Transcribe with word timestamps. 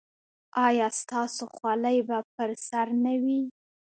ایا 0.65 0.87
ستاسو 1.01 1.43
خولۍ 1.55 1.97
به 2.07 2.17
پر 2.33 2.49
سر 2.67 2.87
نه 3.03 3.13
وي؟ 3.23 3.41